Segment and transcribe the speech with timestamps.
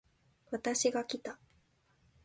[0.49, 1.37] 私がきた